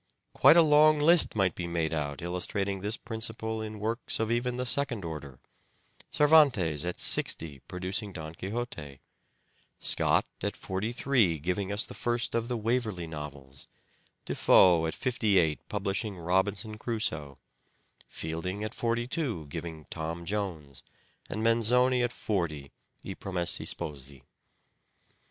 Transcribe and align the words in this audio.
Quite 0.33 0.57
a 0.57 0.63
long 0.63 0.97
list 0.97 1.35
might 1.35 1.53
be 1.53 1.67
made 1.67 1.93
out 1.93 2.23
illustrating 2.23 2.81
this 2.81 2.97
principle 2.97 3.61
in 3.61 3.79
works 3.79 4.19
of 4.19 4.31
even 4.31 4.55
the 4.55 4.65
second 4.65 5.05
order; 5.05 5.37
Cervantes 6.09 6.83
at 6.85 6.99
sixty 6.99 7.59
producing" 7.67 8.11
Don 8.13 8.33
Quixote," 8.33 8.99
Scott 9.79 10.25
at 10.41 10.57
forty 10.57 10.91
three 10.91 11.37
giving 11.37 11.71
us 11.71 11.85
the 11.85 11.93
first 11.93 12.33
of 12.33 12.47
the 12.47 12.57
Waverley 12.57 13.05
Novels, 13.05 13.67
Defoe 14.25 14.87
at 14.87 14.95
fifty 14.95 15.37
eight 15.37 15.59
publishing" 15.69 16.17
Robinson 16.17 16.79
Crusoe"; 16.79 17.37
Fielding 18.09 18.63
at 18.63 18.73
forty 18.73 19.05
two 19.05 19.45
giving" 19.49 19.85
Tom 19.91 20.25
Jones," 20.25 20.81
and 21.29 21.43
Manzoni 21.43 22.01
at 22.01 22.11
forty" 22.11 22.71
I 23.05 23.09
Promessi 23.13 23.67
Sposi." 23.67 24.23